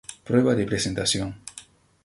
[0.29, 1.35] Prueba de presentación.